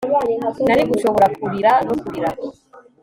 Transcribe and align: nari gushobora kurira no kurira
nari 0.65 0.83
gushobora 0.91 1.27
kurira 1.37 1.71
no 1.87 1.93
kurira 2.01 2.29